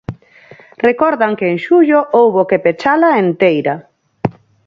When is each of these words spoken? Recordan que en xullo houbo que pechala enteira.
Recordan 0.87 1.31
que 1.39 1.47
en 1.53 1.57
xullo 1.65 1.99
houbo 2.17 2.41
que 2.49 2.61
pechala 2.65 3.09
enteira. 3.23 3.75